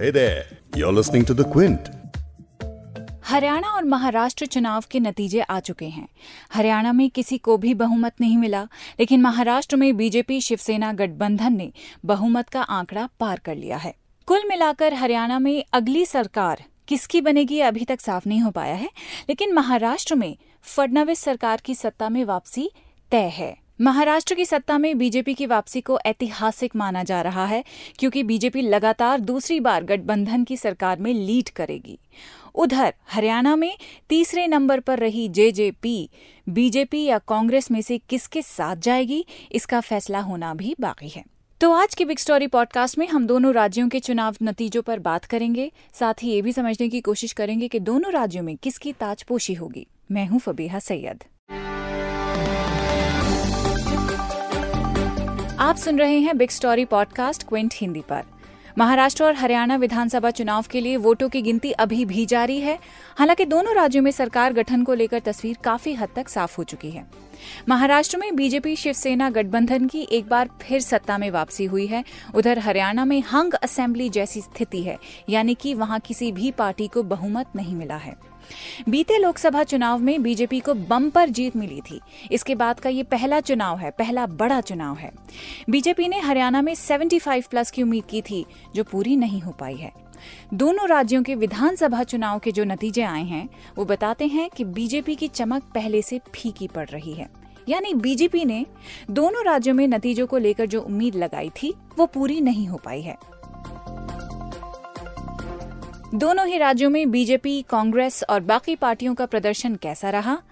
[0.00, 0.44] Hey there,
[0.76, 1.88] you're listening to The Quint.
[3.24, 6.06] Haryana और महाराष्ट्र चुनाव के नतीजे आ चुके हैं।
[6.54, 8.62] हरियाणा में किसी को भी बहुमत नहीं मिला
[9.00, 11.70] लेकिन महाराष्ट्र में बीजेपी शिवसेना गठबंधन ने
[12.04, 13.94] बहुमत का आंकड़ा पार कर लिया है।
[14.26, 18.90] कुल मिलाकर हरियाणा में अगली सरकार किसकी बनेगी अभी तक साफ़ नहीं हो पाया है
[19.28, 20.36] लेकिन महाराष्ट्र में
[20.76, 22.70] फडणवीस सरकार की सत्ता में वापसी
[23.12, 27.64] तय है। महाराष्ट्र की सत्ता में बीजेपी की वापसी को ऐतिहासिक माना जा रहा है,
[27.98, 31.98] क्योंकि बीजेपी लगातार दूसरी बार गठबंधन की सरकार में लीड करेगी।
[32.54, 33.76] उधर, हरियाणा में
[34.08, 36.10] तीसरे नंबर पर रही जेजेपी,
[36.48, 41.24] बीजेपी या कांग्रेस में से किसके साथ जाएगी, इसका फैसला होना भी बाकी है।
[41.60, 45.24] तो आज की बिग स्टोरी पॉडकास्ट में हम दोनों राज्यों के चुनाव नतीजों पर बात
[45.24, 49.54] करेंगे। साथ ही ये भी समझने की कोशिश करेंगे कि दोनों राज्यों में किसकी ताजपोशी
[49.54, 51.24] होगी। मैं हूँ फबीहा सैयद।
[55.70, 58.22] आप सुन रहे हैं big story podcast Quint Hindi पर।
[58.78, 62.78] महाराष्ट्र और हरियाणा विधानसभा चुनाव के लिए वोटों की गिनती अभी भी जारी है।
[63.18, 66.90] हालाँकि दोनों राज्यों में सरकार गठन को लेकर तस्वीर काफ़ी हद तक साफ़ हो चुकी
[66.90, 67.06] है।
[67.68, 72.58] महाराष्ट्र में बीजेपी शिवसेना गठबंधन की एक बार फिर सत्ता में वापसी हुई है। उधर
[72.58, 77.46] हरियाणा में हंग असेंबली जैसी स्थिति है, यानी कि वहाँ किसी भी पार्टी को बहुमत
[77.56, 78.29] नहीं मिला है।
[78.88, 82.00] बीते लोकसभा चुनाव में बीजेपी को बम्पर जीत मिली थी।
[82.32, 85.12] इसके बाद का ये पहला चुनाव है, पहला बड़ा चुनाव है।
[85.70, 89.76] बीजेपी ने हरियाणा में 75 प्लस की उम्मीद की थी, जो पूरी नहीं हो पाई
[89.76, 89.92] है।
[90.54, 95.14] दोनों राज्यों के विधानसभा चुनाव के जो नतीजे आए हैं, वो बताते हैं कि बीजेपी
[95.14, 97.28] की चमक पहले से फीकी पड़ रही है।
[97.68, 98.66] यानी बीजेपी ने
[99.10, 103.00] दोनों राज्यों में नतीजों को लेकर जो उम्मीद लगाई थी, वो पूरी नहीं हो पाई
[103.00, 103.16] है।
[106.14, 110.42] दोनों ही राज्यों में बीजेपी कांग्रेस और बाकी पार्टियों का प्रदर्शन कैसा रहा?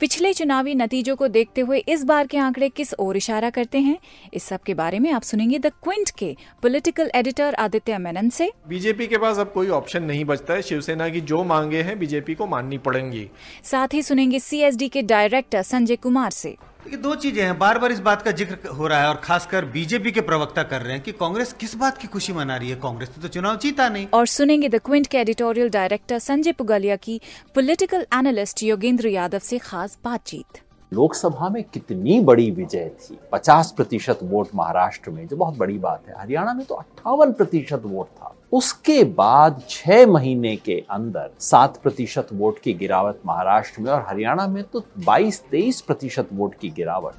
[0.00, 3.98] पिछले चुनावी नतीजों को देखते हुए इस बार के आंकड़े किस ओर इशारा करते हैं?
[4.34, 8.52] इस सब के बारे में आप सुनेंगे द क्विंट के पॉलिटिकल एडिटर आदित्य मेनन से।
[8.68, 12.34] बीजेपी के पास अब कोई ऑप्शन नहीं बचता है। शिवसेना की जो मांगे हैं बीजेपी
[12.34, 13.30] को माननी पड़ेंगी।
[13.64, 17.92] साथ ही सुनेंगे सीएसडी के डायरेक्टर संजय कुमार से। देखिए, दो चीज़ें हैं। बार बार
[17.92, 21.02] इस बात का ज़िक्र हो रहा है और खासकर बीजेपी के प्रवक्ता कर रहे हैं
[21.02, 22.76] कि कांग्रेस किस बात की खुशी मना रही है?
[22.76, 26.96] कांग्रेस ने तो चुनाव जीता नहीं। और सुनेंगे द क्विंट के एडिटोरियल डायरेक्टर संजय पुगलिया
[26.96, 27.20] की
[27.54, 33.18] पॉलिटिकल एनालिस्ट योगेंद्र यादव से खास बातचीत। लोकसभा में कितनी बड़ी विजय थी?
[33.32, 37.82] 50 प्रतिशत वोट महाराष्ट्र में, जो बहुत बड़ी बात है। हरियाणा में तो अट्ठावन प्रतिशत
[37.84, 43.90] वोट था। उसके बाद छह महीने के अंदर सात प्रतिशत वोट की गिरावट महाराष्ट्र में
[43.92, 47.14] और हरियाणा में तो 22-23 प्रतिशत वोट की गिरावट।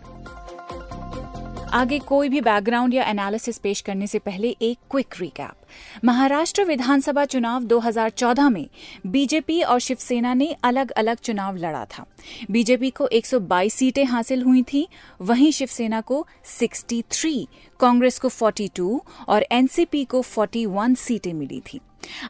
[1.73, 7.23] आगे कोई भी बैकग्राउंड या एनालिसिस पेश करने से पहले एक क्विक रिकैप महाराष्ट्र विधानसभा
[7.25, 8.67] चुनाव 2014 में
[9.07, 12.05] बीजेपी और शिवसेना ने अलग अलग चुनाव लड़ा था.
[12.51, 14.87] बीजेपी को 122 सीटें हासिल हुई थी
[15.21, 16.27] वहीं शिवसेना को
[16.59, 17.47] 63,
[17.79, 21.79] कांग्रेस को 42 और एनसीपी को 41 सीटें मिली थी.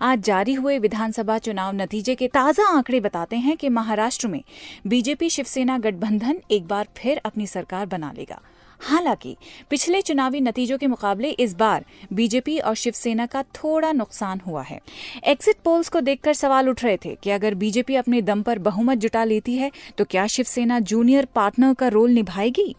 [0.01, 4.41] आज जारी हुए विधानसभा चुनाव नतीजे के ताज़ा आंकड़े बताते हैं कि महाराष्ट्र में
[4.87, 8.41] बीजेपी शिवसेना गठबंधन एक बार फिर अपनी सरकार बना लेगा।
[8.83, 9.35] हालाँकि,
[9.69, 14.79] पिछले चुनावी नतीजों के मुकाबले इस बार बीजेपी और शिवसेना का थोड़ा नुकसान हुआ है।
[15.23, 18.97] एग्जिट पोल्स को देखकर सवाल उठ रहे थे कि अगर बीजेपी अपने दम पर बहुमत
[18.97, 22.75] जुटा लेती है तो क्या शिवसेना जूनियर पार्टनर का रोल निभाएगी?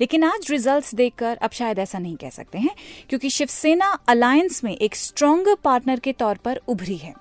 [0.00, 2.74] लेकिन आज रिजल्ट्स देखकर अब शायद ऐसा नहीं कह सकते हैं,
[3.08, 7.14] क्योंकि शिवसेना अलायंस में एक स्ट्रॉन्गर पार्टनर के तौर पर उभरी है।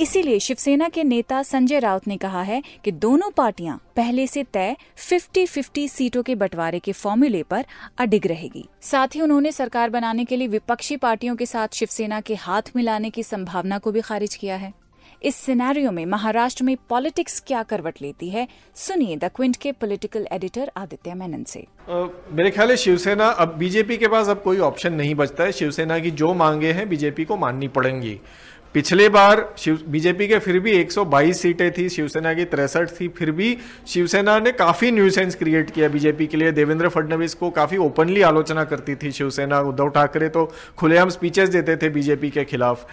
[0.00, 4.76] इसीलिए शिवसेना के नेता संजय राउत ने कहा है कि दोनों पार्टियाँ पहले से तय
[5.10, 7.64] 50-50 सीटों के बंटवारे के फॉर्मूले पर
[7.98, 12.34] अडिग रहेगी। साथ ही उन्होंने सरकार बनाने के लिए विपक्षी पार्टियों के साथ शिवसेना के
[12.34, 14.72] हाथ मिलाने की संभावना को भी खारिज किया है।
[15.22, 20.26] इस सिनेरियो में महाराष्ट्र में पॉलिटिक्स क्या करवट लेती है सुनिए द क्विंट के पॉलिटिकल
[20.32, 24.58] एडिटर आदित्य मेनन से। आ, मेरे ख्याल है शिवसेना अब बीजेपी के पास अब कोई
[24.58, 28.20] ऑप्शन नहीं बचता है। शिवसेना की जो मांगे हैं बीजेपी को माननी पड़ेंगी।
[28.74, 33.56] पिछले बार बीजेपी के फिर भी 122 सीटें थी, शिवसेना की तिरसठ थी, फिर भी
[33.88, 38.64] शिवसेना ने काफ़ी न्यूसेंस क्रिएट किया बीजेपी के लिए। देवेंद्र फडणवीस को काफ़ी ओपनली आलोचना
[38.64, 40.44] करती थी शिवसेना, उद्धव ठाकरे तो
[40.78, 42.86] खुलेआम स्पीचेस देते थे बीजेपी के खिलाफ।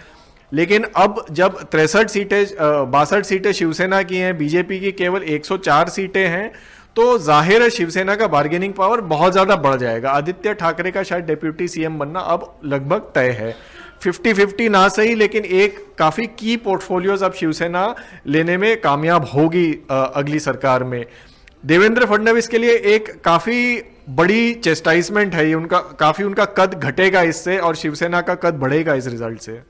[0.52, 6.26] लेकिन अब जब तिरसठ सीटें बासठ सीटें शिवसेना की हैं, बीजेपी की केवल 104 सीटें
[6.26, 6.50] हैं
[6.96, 11.24] तो ज़ाहिर है शिवसेना का बार्गेनिंग पावर बहुत ज़्यादा बढ़ जाएगा। आदित्य ठाकरे का शायद
[11.24, 13.54] डेप्यूटी सीएम बनना अब लगभग तय है।
[14.00, 17.94] फिफ्टी फिफ्टी ना सही, लेकिन एक काफ़ी की पोर्टफोलियोज अब शिवसेना
[18.26, 21.04] लेने में कामयाब होगी अगली सरकार में।
[21.64, 27.58] देवेंद्र फडणवीस के लिए एक काफ़ी बड़ी चेस्टाइजमेंट है उनका, काफ़ी उनका कद घटेगा इससे
[27.58, 29.62] और शिवसेना का कद बढ़ेगा इस रिज़ल्ट से।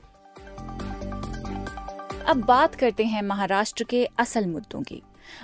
[2.27, 5.01] अब बात करते हैं महाराष्ट्र के असल मुद्दों की।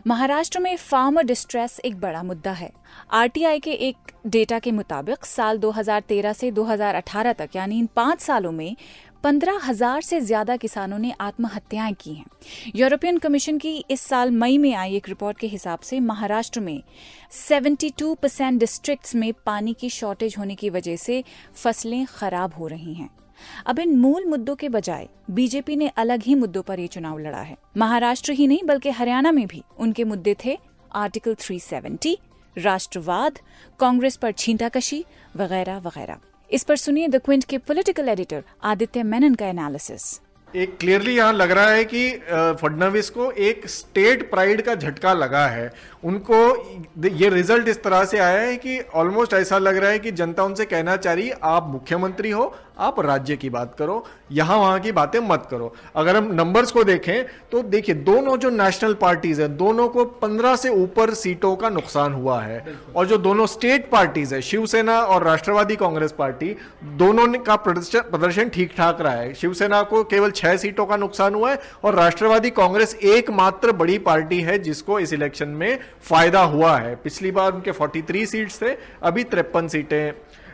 [0.08, 2.72] महाराष्ट्र में फार्मर डिस्ट्रेस एक बड़ा मुद्दा है।
[3.12, 8.52] आरटीआई के एक डेटा के मुताबिक साल 2013 से 2018 तक, यानी इन पाँच सालों
[8.52, 8.76] में
[9.24, 12.26] पंद्रह हज़ार से ज़्यादा किसानों ने आत्महत्याएँ की हैं।
[12.76, 16.82] यूरोपियन कमीशन की इस साल मई में आई एक रिपोर्ट के हिसाब से महाराष्ट्र में
[17.40, 21.24] 72 परसेंट डिस्ट्रिक्ट में पानी की शॉर्टेज होने की वजह से
[21.56, 23.10] फ़सलें खराब हो रही हैं।
[23.66, 27.42] अब इन मूल मुद्दों के बजाय बीजेपी ने अलग ही मुद्दों पर ये चुनाव लड़ा
[27.42, 30.58] है। महाराष्ट्र ही नहीं बल्कि हरियाणा में भी। उनके मुद्दे थे
[30.96, 32.18] आर्टिकल 370,
[32.56, 33.40] राष्ट्रवाद
[33.80, 35.04] कांग्रेस पर छींटाकशी
[35.36, 36.18] वगैरह वगैरह।
[36.50, 40.20] इस पर सुनिए द क्विंट के पॉलिटिकल एडिटर आदित्य मेनन का एनालिसिस
[40.54, 42.10] एक क्लियरली यहाँ लग रहा है कि
[42.62, 45.72] फडनवीस को एक स्टेट प्राइड का झटका लगा है।
[46.04, 46.42] उनको
[47.08, 50.44] ये रिज़ल्ट इस तरह से आया है कि ऑलमोस्ट ऐसा लग रहा है कि जनता
[50.44, 52.46] उनसे कहना चाह रही आप मुख्यमंत्री हो
[52.84, 56.84] आप राज्य की बात करो यहाँ वहाँ की बातें मत करो। अगर हम नंबर्स को
[56.84, 61.70] देखें तो देखिए दोनों जो नेशनल पार्टीज़ है दोनों को 15 से ऊपर सीटों का
[61.70, 62.64] नुकसान हुआ है।
[62.96, 66.56] और जो दोनों स्टेट पार्टीज़ है शिवसेना और राष्ट्रवादी कांग्रेस पार्टी
[66.98, 71.52] दोनों का प्रदर्शन ठीक ठाक रहा है। शिवसेना को केवल छह सीटों का नुकसान हुआ
[71.52, 76.96] है और राष्ट्रवादी कांग्रेस एकमात्र बड़ी पार्टी है जिसको इस इलेक्शन में फ़ायदा हुआ है।
[77.04, 80.12] पिछली बार उनके 43 सीट्स थे अभी तिरपन सीटें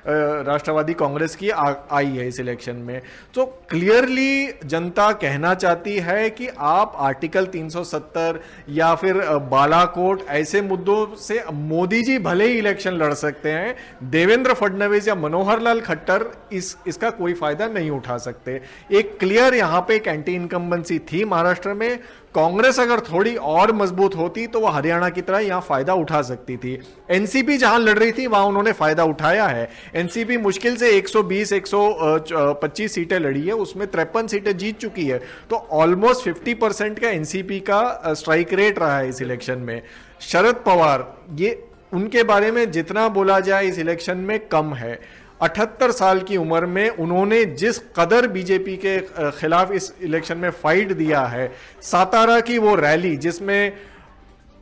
[0.09, 3.01] राष्ट्रवादी कांग्रेस की आ, आई है इस इलेक्शन में।
[3.33, 8.39] तो क्लियरली जनता कहना चाहती है कि आप आर्टिकल 370
[8.69, 9.21] या फिर
[9.51, 15.15] बालाकोट ऐसे मुद्दों से मोदी जी भले ही इलेक्शन लड़ सकते हैं देवेंद्र फडणवीस या
[15.15, 20.07] मनोहर लाल खट्टर इस इसका कोई फ़ायदा नहीं उठा सकते। एक क्लियर यहाँ पे एक
[20.07, 21.99] एंटी इनकम्बेंसी थी महाराष्ट्र में।
[22.35, 26.57] कांग्रेस अगर थोड़ी और मज़बूत होती तो वह हरियाणा की तरह यहाँ फ़ायदा उठा सकती
[26.57, 26.73] थी।
[27.11, 32.87] एनसीपी जहाँ लड़ रही थी, वहाँ उन्होंने फ़ायदा उठाया है। एनसीपी मुश्किल से 120 125
[32.87, 37.59] सीटें लड़ी है, उसमें तिरपन सीटें जीत चुकी है। तो ऑलमोस्ट 50 परसेंट का एनसीपी
[37.59, 39.81] का स्ट्राइक रेट रहा है इस इलेक्शन में।
[40.21, 44.99] शरद पवार, ये उनके बारे में जितना बोला जाए इस इलेक्शन में कम है।
[45.41, 48.97] अठहत्तर साल की उम्र में उन्होंने जिस कदर बीजेपी के
[49.31, 51.51] खिलाफ इस इलेक्शन में फाइट दिया है,
[51.81, 53.73] सातारा की वो रैली जिसमें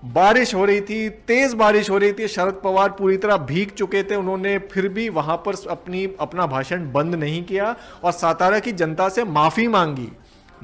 [0.04, 4.04] बारिश हो रही थी, तेज बारिश हो रही थी, शरद पवार पूरी तरह भीग चुके
[4.04, 8.72] थे, उन्होंने फिर भी वहाँ पर अपनी, अपना भाषण बंद नहीं किया और सातारा की
[8.74, 10.10] जनता से माफ़ी मांगी।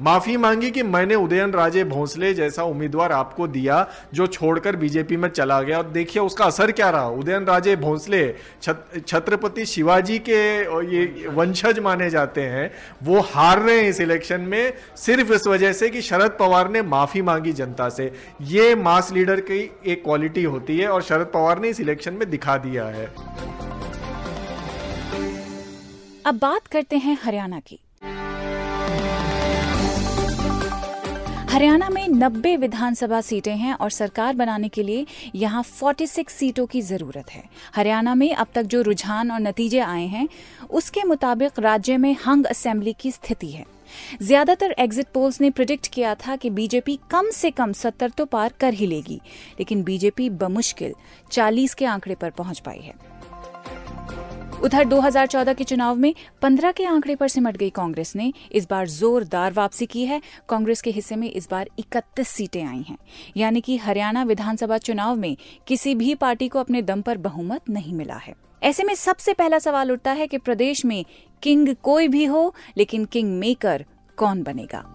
[0.00, 5.28] माफ़ी मांगी कि मैंने उदयन राजे भोंसले जैसा उम्मीदवार आपको दिया, जो छोड़कर बीजेपी में
[5.28, 7.08] चला गया। और देखिए, उसका असर क्या रहा?
[7.08, 10.40] उदयन राजे भोसले छत्रपति शिवाजी के
[10.86, 12.70] ये वंशज माने जाते हैं।
[13.02, 16.82] वो हार रहे हैं इस इलेक्शन में, सिर्फ़ इस वजह से कि शरद पवार ने
[16.82, 18.12] माफ़ी मांगी जनता से।
[18.42, 22.28] ये मास लीडर की एक क्वालिटी होती है और शरद पवार ने इस इलेक्शन में
[22.30, 23.06] दिखा दिया है।
[26.26, 27.78] अब बात करते हैं हरियाणा की।
[31.54, 35.04] हरियाणा में 90 विधानसभा सीटें हैं और सरकार बनाने के लिए
[35.34, 37.42] यहाँ 46 सीटों की ज़रूरत है।
[37.74, 40.28] हरियाणा में अब तक जो रुझान और नतीजे आए हैं,
[40.70, 43.64] उसके मुताबिक राज्य में हंग असेंबली की स्थिति है।
[44.22, 48.52] ज़्यादातर एग्जिट पोल्स ने प्रिडिक्ट किया था कि बीजेपी कम से कम सत्तर तो पार
[48.60, 49.20] कर ही लेगी,
[49.58, 50.94] लेकिन बीजेपी बमुश्किल
[51.30, 52.94] 40 के आंकड़े पर पहुँच पाई है।
[54.64, 58.88] उधर 2014 के चुनाव में 15 के आंकड़े पर सिमट गई कांग्रेस ने इस बार
[58.88, 62.98] जोरदार वापसी की है। कांग्रेस के हिस्से में इस बार 31 सीटें आई हैं।
[63.36, 67.94] यानी कि हरियाणा विधानसभा चुनाव में किसी भी पार्टी को अपने दम पर बहुमत नहीं
[67.94, 71.04] मिला है। ऐसे में सबसे पहला सवाल उठता है कि प्रदेश में
[71.42, 73.84] किंग कोई भी हो, लेकिन किंग मेकर
[74.16, 74.94] कौन बनेगा?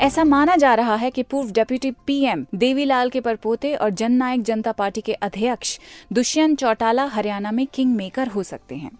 [0.00, 4.72] ऐसा माना जा रहा है कि पूर्व डेप्यूटी पीएम देवीलाल के परपोते और जननायक जनता
[4.72, 5.78] पार्टी के अध्यक्ष
[6.12, 8.90] दुष्यंत चौटाला हरियाणा में किंग मेकर हो सकते हैं।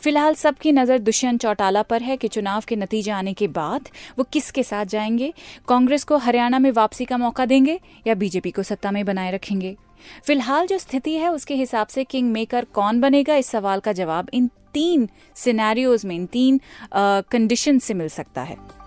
[0.00, 3.88] फ़िलहाल सबकी नज़र दुष्यंत चौटाला पर है कि चुनाव के नतीजे आने के बाद
[4.18, 5.32] वो किसके साथ जाएँगे?
[5.68, 9.76] कांग्रेस को हरियाणा में वापसी का मौका देंगे या बीजेपी को सत्ता में बनाए रखेंगे?
[10.26, 13.36] फ़िलहाल जो स्थिति है, उसके हिसाब से किंग मेकर कौन बनेगा?
[13.36, 16.60] इस सवाल का जवाब इन तीन सिनेरियोज में, इन तीन
[16.94, 18.83] कंडीशन से मिल सकता है।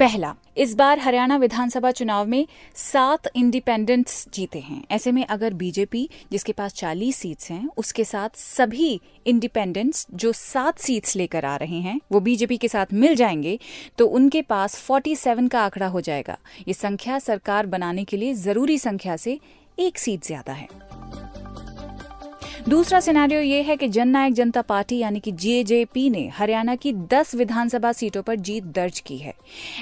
[0.00, 6.08] पहला, इस बार हरियाणा विधानसभा चुनाव में सात इंडिपेंडेंट्स जीते हैं। ऐसे में अगर बीजेपी,
[6.32, 11.80] जिसके पास 40 सीट्स हैं, उसके साथ सभी इंडिपेंडेंट्स जो सात सीट्स लेकर आ रहे
[11.80, 13.58] हैं, वो बीजेपी के साथ मिल जाएँगे
[13.98, 16.38] तो उनके पास 47 का आंकड़ा हो जाएगा।
[16.68, 19.38] ये संख्या सरकार बनाने के लिए ज़रूरी संख्या से
[19.78, 20.68] एक सीट ज़्यादा है।
[22.68, 27.34] दूसरा सिनेरियो ये है कि जननायक जनता पार्टी यानी कि जेजेपी ने हरियाणा की 10
[27.34, 29.34] विधानसभा सीटों पर जीत दर्ज की है।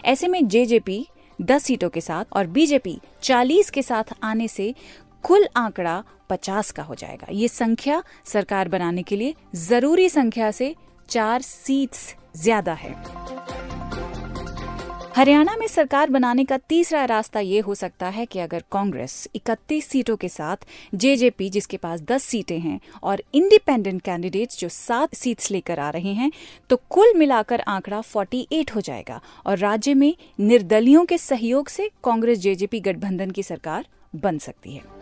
[0.05, 1.07] ऐसे में जेजेपी
[1.39, 4.75] 10 सीटों के साथ और बीजेपी 40 के साथ आने से
[5.25, 10.75] कुल आंकड़ा 50 का हो जाएगा। ये संख्या सरकार बनाने के लिए ज़रूरी संख्या से
[11.09, 12.95] चार सीट्स ज़्यादा है।
[15.19, 19.85] हरियाणा में सरकार बनाने का तीसरा रास्ता ये हो सकता है कि अगर कांग्रेस 31
[19.85, 20.57] सीटों के साथ
[20.95, 26.13] जेजेपी, जिसके पास 10 सीटें हैं, और इंडिपेंडेंट कैंडिडेट्स जो सात सीट्स लेकर आ रहे
[26.13, 26.31] हैं
[26.71, 32.39] तो कुल मिलाकर आंकड़ा 48 हो जाएगा। और राज्य में निर्दलियों के सहयोग से कांग्रेस
[32.39, 34.98] जेजेपी गठबंधन की सरकार बन सकती है।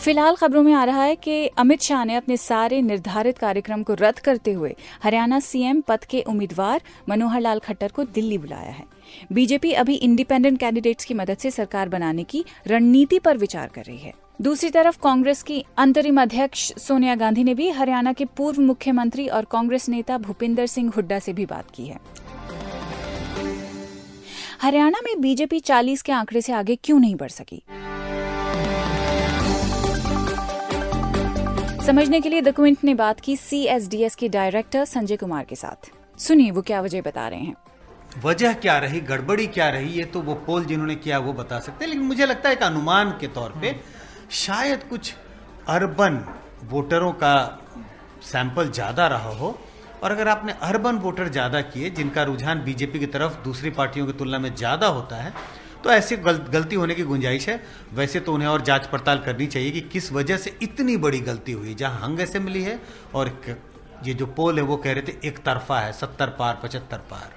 [0.00, 3.94] फ़िलहाल खबरों में आ रहा है कि अमित शाह ने अपने सारे निर्धारित कार्यक्रम को
[3.94, 8.84] रद्द करते हुए हरियाणा सीएम पद के उम्मीदवार मनोहर लाल खट्टर को दिल्ली बुलाया है।
[9.32, 13.98] बीजेपी अभी इंडिपेंडेंट कैंडिडेट्स की मदद से सरकार बनाने की रणनीति पर विचार कर रही
[13.98, 19.28] है। दूसरी तरफ़ कांग्रेस की अंतरिम अध्यक्ष सोनिया गांधी ने भी हरियाणा के पूर्व मुख्यमंत्री
[19.28, 21.98] और कांग्रेस नेता भूपिंदर सिंह हुड्डा से भी बात की है।
[24.60, 27.62] हरियाणा में बीजेपी 40 के आंकड़े से आगे क्यों नहीं बढ़ सकी?
[31.90, 35.88] समझने के लिए द क्विंट ने बात की सीएसडीएस के डायरेक्टर संजय कुमार के साथ।
[36.18, 37.54] सुनिए, वो क्या वजह बता रहे हैं?
[38.24, 39.00] वजह क्या रही?
[39.00, 39.88] गड़बड़ी क्या रही?
[39.90, 42.62] ये तो वो पोल जिन्होंने किया, वो बता सकते हैं। लेकिन मुझे लगता है एक
[42.62, 43.74] अनुमान के तौर पे
[44.36, 45.14] शायद कुछ
[45.68, 46.24] अर्बन
[46.70, 47.34] वोटरों का
[48.22, 49.58] सैंपल ज़्यादा रहा हो।
[50.02, 54.12] और अगर आपने अर्बन वोटर ज़्यादा किए, जिनका रुझान बीजेपी की तरफ़ दूसरी पार्टियों की
[54.12, 55.32] तुलना में ज़्यादा होता है
[55.84, 57.60] तो ऐसी गल, गलती होने की गुंजाइश है।
[57.94, 61.52] वैसे तो उन्हें और जाँच पड़ताल करनी चाहिए कि किस वजह से इतनी बड़ी गलती
[61.52, 62.78] हुई जहाँ हंग असेंबली है
[63.14, 63.38] और
[64.06, 67.28] ये जो पोल है वो कह रहे थे एक तरफा है सत्तर पार पचहत्तर पार।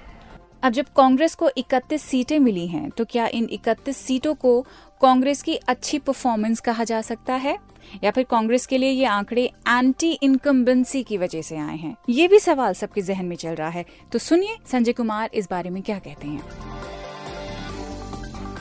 [0.62, 4.60] अब जब कांग्रेस को 31 सीटें मिली हैं तो क्या इन 31 सीटों को
[5.02, 7.58] कांग्रेस की अच्छी परफॉर्मेंस कहा जा सकता है?
[8.04, 11.94] या फिर कांग्रेस के लिए ये आंकड़े एंटी इनकम्बेंसी की वजह से आए हैं?
[12.08, 15.70] ये भी सवाल सबके जहन में चल रहा है। तो सुनिए संजय कुमार इस बारे
[15.70, 16.93] में क्या कहते हैं।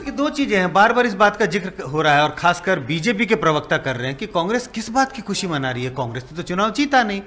[0.06, 2.80] ये दो चीज़ें हैं। बार बार इस बात का ज़िक्र हो रहा है और खासकर
[2.80, 5.90] बीजेपी के प्रवक्ता कर रहे हैं कि कांग्रेस किस बात की खुशी मना रही है?
[5.90, 7.22] कांग्रेस ने तो चुनाव जीता नहीं।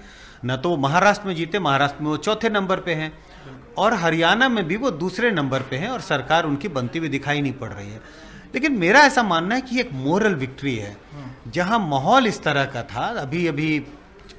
[0.44, 3.12] न तो वो महाराष्ट्र में जीते, महाराष्ट्र में वो चौथे नंबर पे हैं।
[3.78, 7.40] और हरियाणा में भी वो दूसरे नंबर पे हैं और सरकार उनकी बनती हुई दिखाई
[7.40, 8.00] नहीं पड़ रही है।
[8.54, 10.96] लेकिन मेरा ऐसा मानना है कि एक मोरल विक्ट्री है।
[11.48, 13.78] जहाँ माहौल इस तरह का था अभी अभी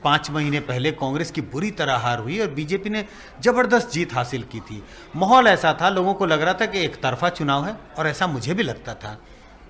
[0.03, 3.05] पाँच महीने पहले कांग्रेस की बुरी तरह हार हुई और बीजेपी ने
[3.41, 4.81] ज़बरदस्त जीत हासिल की थी।
[5.15, 8.27] माहौल ऐसा था लोगों को लग रहा था कि एक तरफा चुनाव है और ऐसा
[8.27, 9.17] मुझे भी लगता था।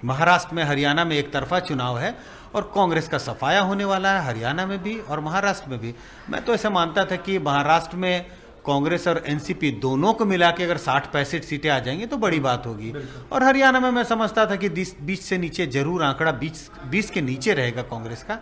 [0.06, 2.16] महाराष्ट्र में हरियाणा में एक तरफा चुनाव है
[2.56, 5.94] और कांग्रेस का सफाया होने वाला है हरियाणा में भी और महाराष्ट्र में भी।
[6.30, 8.26] मैं तो ऐसा मानता था कि महाराष्ट्र में
[8.66, 12.40] कांग्रेस और एनसीपी दोनों को मिला के अगर साठ पैंसठ सीटें आ जाएँगी तो बड़ी
[12.40, 12.92] बात होगी।
[13.32, 17.22] और हरियाणा में मैं समझता था कि बीस से नीचे ज़रूर आंकड़ा बीस बीस के
[17.22, 18.38] नीचे रहेगा कांग्रेस का।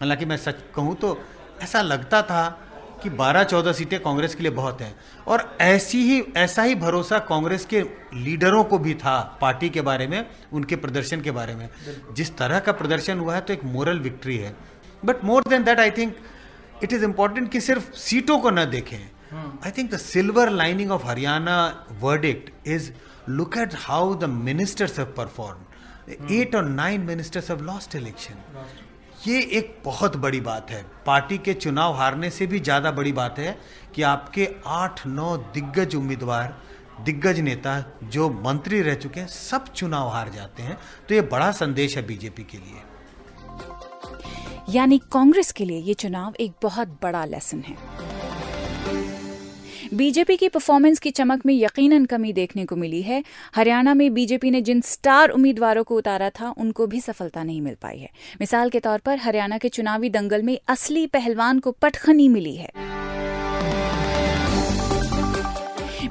[0.00, 1.18] हालाँकि मैं सच कहूँ तो
[1.62, 2.48] ऐसा लगता था
[3.02, 4.94] कि 12-14 सीटें कांग्रेस के लिए बहुत हैं।
[5.26, 7.80] और ऐसी ही ऐसा ही भरोसा कांग्रेस के
[8.14, 11.68] लीडरों को भी था पार्टी के बारे में उनके प्रदर्शन के बारे में।
[12.14, 14.54] जिस तरह का प्रदर्शन हुआ है तो एक मोरल विक्ट्री है।
[15.04, 16.16] But more than that I think
[16.82, 18.98] it is important कि सिर्फ़ सीटों को न देखें।
[19.64, 22.90] I think the silver lining of Haryana verdict is
[23.28, 28.34] look at how the ministers have perform eight और nine ministers have lost election
[29.26, 33.38] ये एक बहुत बड़ी बात है। पार्टी के चुनाव हारने से भी ज़्यादा बड़ी बात
[33.38, 33.56] है
[33.94, 36.56] कि आपके आठ, नौ दिग्गज उम्मीदवार,
[37.04, 40.78] दिग्गज नेता जो मंत्री रह चुके हैं, सब चुनाव हार जाते हैं।
[41.08, 42.82] तो ये बड़ा संदेश है बीजेपी के लिए।
[44.70, 47.76] यानी कांग्रेस के लिए ये चुनाव एक बहुत बड़ा लेसन है।
[49.94, 53.24] बीजेपी की परफॉर्मेंस की चमक में यकीनन कमी देखने को मिली है।
[53.54, 57.74] हरियाणा में बीजेपी ने जिन स्टार उम्मीदवारों को उतारा था, उनको भी सफलता नहीं मिल
[57.74, 62.28] पाई है। मिसाल के तौर पर हरियाणा के चुनावी दंगल में असली पहलवान को पटखनी
[62.28, 62.95] मिली है।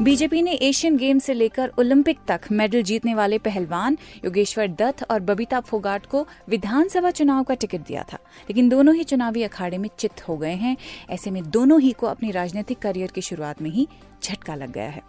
[0.06, 5.20] बीजेपी ने एशियन गेम से लेकर ओलंपिक तक मेडल जीतने वाले पहलवान योगेश्वर दत्त और
[5.20, 9.90] बबीता फोगाट को विधानसभा चुनाव का टिकट दिया था। लेकिन दोनों ही चुनावी अखाड़े में
[10.00, 10.78] चित हो गए हैं।
[11.10, 13.88] ऐसे में दोनों ही को अपनी राजनीतिक करियर की शुरुआत में ही
[14.24, 15.02] झटका लग गया है।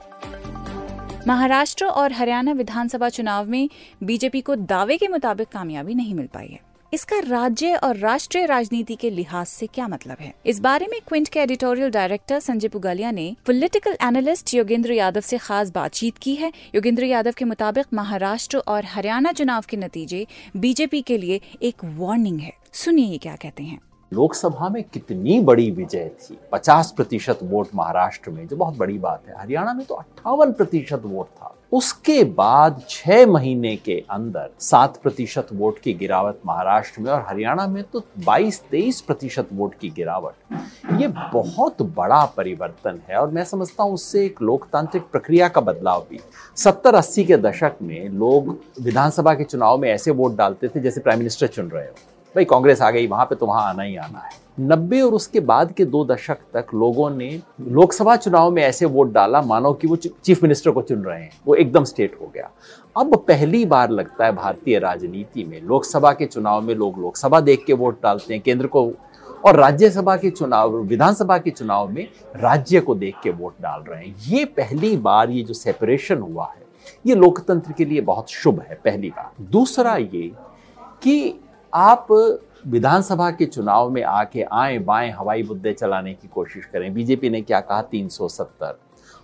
[1.29, 3.69] महाराष्ट्र और हरियाणा विधानसभा चुनाव में
[4.03, 8.95] बीजेपी को दावे के मुताबिक कामयाबी नहीं मिल पाई है। इसका राज्य और राष्ट्रीय राजनीति
[8.95, 10.35] के लिहाज से क्या मतलब है?
[10.47, 15.39] इस बारे में क्विंट के एडिटोरियल डायरेक्टर संजय पुगालिया ने पॉलिटिकल एनालिस्ट योगेंद्र यादव से
[15.39, 20.27] खास बातचीत की है। योगेंद्र यादव के मुताबिक महाराष्ट्र और हरियाणा चुनाव के नतीजे
[20.57, 23.81] बीजेपी के लिए एक वार्निंग है। सुनिए ये क्या कहते हैं।
[24.15, 26.39] लोकसभा में कितनी बड़ी विजय थी?
[26.53, 31.03] 50 प्रतिशत वोट महाराष्ट्र में, जो बहुत बड़ी बात है। हरियाणा में तो अट्ठावन प्रतिशत
[31.05, 37.11] वोट था। उसके बाद छह महीने के अंदर सात प्रतिशत वोट की गिरावट महाराष्ट्र में
[37.13, 43.31] और हरियाणा में तो 22-23 प्रतिशत वोट की गिरावट। ये बहुत बड़ा परिवर्तन है और
[43.31, 46.21] मैं समझता हूँ उससे एक लोकतांत्रिक प्रक्रिया का बदलाव भी।
[46.57, 51.01] सत्तर, अस्सी के दशक में लोग विधानसभा के चुनाव में ऐसे वोट डालते थे जैसे
[51.01, 51.95] प्राइम मिनिस्टर चुन रहे हो।
[52.35, 55.41] भाई कांग्रेस आ गई, वहाँ पे तो वहाँ आना ही आना है। नब्बे और उसके
[55.41, 57.29] बाद के दो दशक तक लोगों ने
[57.61, 61.31] लोकसभा चुनाव में ऐसे वोट डाला, मानो कि वो चीफ मिनिस्टर को चुन रहे हैं।
[61.47, 62.51] वो एकदम स्टेट हो गया।
[62.97, 67.65] अब पहली बार लगता है भारतीय राजनीति में लोकसभा के चुनाव में लोग लोकसभा देख
[67.67, 68.91] के वोट डालते हैं, केंद्र को
[69.45, 74.05] और राज्यसभा के चुनाव, विधानसभा के चुनाव में राज्य को देख के वोट डाल रहे
[74.05, 76.65] हैं। ये पहली बार ये जो सेपरेशन हुआ है,
[77.07, 80.31] ये लोकतंत्र के लिए बहुत शुभ है, पहली बार दूसरा ये
[81.03, 81.41] कि
[81.73, 82.07] आप
[82.67, 87.41] विधानसभा के चुनाव में आके आए बाएँ हवाई मुद्दे चलाने की कोशिश करें। बीजेपी ने
[87.43, 87.83] क्या कहा?
[87.83, 88.75] 370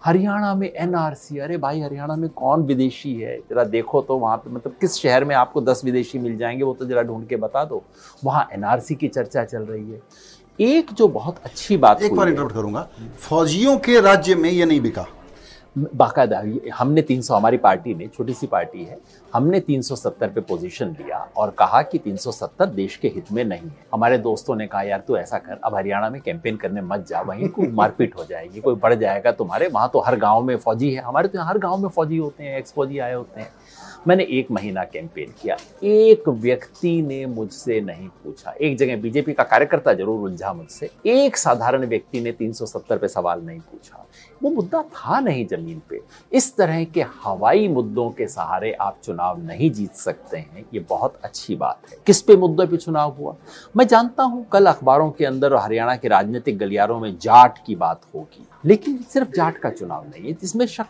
[0.05, 3.39] हरियाणा में एनआरसी। अरे भाई हरियाणा में कौन विदेशी है?
[3.39, 6.75] जरा देखो तो वहाँ पे मतलब किस शहर में आपको दस विदेशी मिल जाएँगे वो
[6.75, 7.83] तो जरा ढूंढ के बता दो।
[8.25, 10.01] वहाँ एनआरसी की चर्चा चल रही है।
[10.61, 14.81] एक जो बहुत अच्छी बात एक बार इंटरप्ट करूँगा। फौजियों के राज्य में ये नहीं
[14.81, 15.07] बिका।
[15.77, 16.43] बाकायदा
[16.75, 18.99] हमने 300 हमारी पार्टी ने छोटी सी पार्टी है
[19.33, 23.87] हमने 370 पे पोजीशन लिया और कहा कि 370 देश के हित में नहीं है।
[23.95, 27.21] हमारे दोस्तों ने कहा यार तू ऐसा कर अब हरियाणा में कैंपेन करने मत जा
[27.21, 30.93] वहीं को मारपीट हो जाएगी कोई बढ़ जाएगा तुम्हारे वहाँ तो हर गाँव में फौजी
[30.95, 33.51] है हमारे तो हर गाँव में फौजी होते हैं एक्स फौजी आए होते हैं।
[34.09, 39.43] मैंने एक महीना कैंपेन किया एक व्यक्ति ने मुझसे नहीं पूछा। एक जगह बीजेपी का
[39.45, 44.07] कार्यकर्ता ज़रूर उलझा मुझसे एक साधारण व्यक्ति ने 370 पे सवाल नहीं पूछा।
[44.43, 46.01] वो मुद्दा था नहीं ज़मीन पे।
[46.33, 51.19] इस तरह के हवाई मुद्दों के सहारे आप चुनाव नहीं जीत सकते हैं, ये बहुत
[51.25, 53.35] अच्छी बात है। किस पे मुद्दों पे चुनाव हुआ?
[53.77, 58.01] मैं जानता हूँ कल अखबारों के अंदर हरियाणा के राजनीतिक गलियारों में जाट की बात
[58.15, 60.87] होगी। लेकिन सिर्फ़ जाट का चुनाव नहीं है जिसमें शक,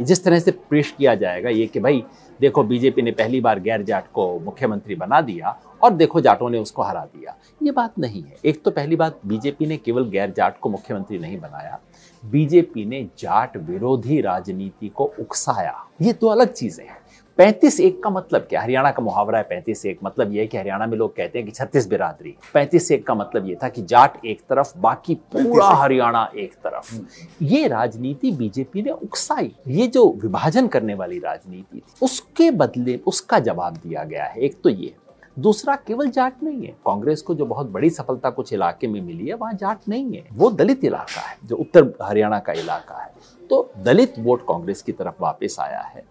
[0.00, 2.04] जिस तरह से पेश किया जाएगा, ये कि भाई,
[2.40, 5.50] देखो, बीजेपी ने पहली बार गैर जाट को मुख्यमंत्री बना दिया
[5.86, 9.20] और देखो जाटों ने उसको हरा दिया। ये बात नहीं है। एक तो पहली बात
[9.26, 11.78] बीजेपी ने केवल गैर जाट को मुख्यमंत्री नहीं बनाया।
[12.22, 16.98] बीजेपी ने जाट विरोधी राजनीति को उकसाया। ये दो अलग चीज़ें हैं।
[17.38, 18.60] पैंतीस एक का मतलब क्या?
[18.62, 21.46] हरियाणा का मुहावरा है पैंतीस एक। मतलब यह है कि हरियाणा में लोग कहते हैं
[21.46, 25.68] कि छत्तीस बिरादरी। पैंतीस एक का मतलब यह था कि जाट एक तरफ़ बाकी पूरा
[25.74, 26.94] हरियाणा एक तरफ़।
[27.42, 33.38] ये राजनीति बीजेपी ने उकसाई। ये जो विभाजन करने वाली राजनीति थी उसके बदले उसका
[33.38, 34.94] जवाब दिया गया है। एक तो ये।
[35.38, 39.26] दूसरा केवल जाट नहीं है। कांग्रेस को जो बहुत बड़ी सफलता कुछ इलाके में मिली
[39.26, 43.12] है, वहाँ जाट नहीं है। वो दलित इलाका है, जो उत्तर हरियाणा का इलाका है।
[43.50, 46.04] तो दलित वोट कांग्रेस की तरफ़ वापस आया है।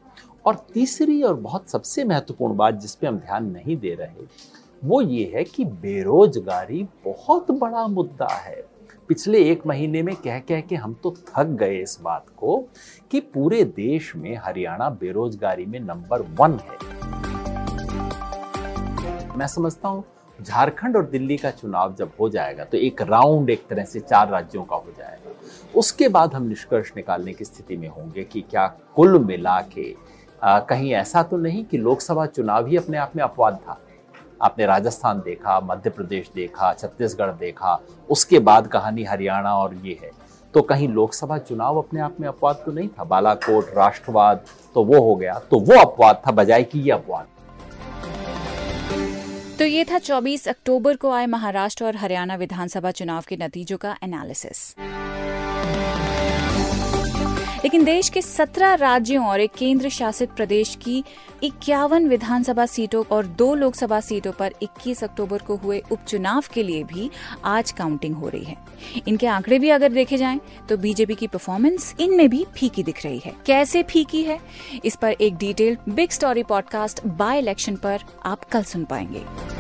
[0.46, 4.26] और तीसरी और बहुत सबसे महत्वपूर्ण बात जिसपे हम ध्यान नहीं दे रहे,
[4.84, 8.66] वो ये है कि बेरोजगारी बहुत बड़ा मुद्दा है।
[9.08, 12.58] पिछले एक महीने में कह कह के हम तो थक गए इस बात को
[13.12, 17.25] कि पूरे देश में हरियाणा बेरोजगारी में नंबर वन है।
[19.36, 20.04] मैं समझता हूँ
[20.40, 24.30] झारखंड और दिल्ली का चुनाव जब हो जाएगा तो एक राउंड एक तरह से चार
[24.30, 25.32] राज्यों का हो जाएगा।
[25.76, 29.94] उसके बाद हम निष्कर्ष निकालने की स्थिति में होंगे कि क्या कुल मिला के
[30.42, 33.80] आ, कहीं ऐसा तो नहीं कि लोकसभा चुनाव ही अपने आप में अपवाद था।
[34.42, 40.12] आपने राजस्थान देखा मध्य प्रदेश देखा छत्तीसगढ़ देखा उसके बाद कहानी हरियाणा और ये है।
[40.54, 43.04] तो कहीं लोकसभा चुनाव अपने आप में अपवाद तो नहीं था?
[43.04, 44.44] बालाकोट राष्ट्रवाद
[44.76, 47.28] तो वो हो गया। तो वो अपवाद था बजाय कि ये अपवाद।
[49.60, 53.96] तो ये था 24 अक्टूबर को आए महाराष्ट्र और हरियाणा विधानसभा चुनाव के नतीजों का
[54.04, 54.64] एनालिसिस
[57.66, 61.04] लेकिन देश के 17 राज्यों और एक केंद्र शासित प्रदेश की
[61.44, 66.84] इक्यावन विधानसभा सीटों और दो लोकसभा सीटों पर 21 अक्टूबर को हुए उपचुनाव के लिए
[66.84, 67.12] भी
[67.46, 68.58] आज काउंटिंग हो रही है।
[69.08, 73.22] इनके आंकड़े भी अगर देखे जाएँ तो बीजेपी की परफॉर्मेंस इनमें भी फीकी दिख रही
[73.26, 74.40] है। कैसे फीकी है?
[74.86, 79.55] इस पर एक detail big story podcast by election पर आप कल सुन पाएँगे।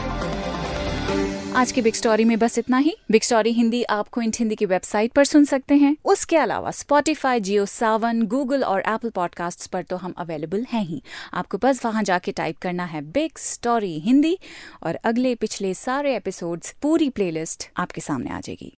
[1.55, 4.65] आज की बिग स्टोरी में बस इतना ही। बिग स्टोरी हिंदी आपको इंट हिंदी की
[4.65, 9.83] वेबसाइट पर सुन सकते हैं। उसके अलावा स्पॉटिफाई जियो सावन गूगल और एप्पल पॉडकास्ट पर
[9.83, 11.01] तो हम अवेलेबल हैं ही।
[11.33, 14.37] आपको बस वहाँ जाके टाइप करना है बिग स्टोरी हिंदी
[14.83, 18.77] और अगले पिछले सारे एपिसोड्स पूरी प्लेलिस्ट आपके सामने आ जाएगी।